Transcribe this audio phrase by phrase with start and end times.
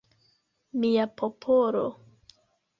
[0.85, 1.87] Mia popolo!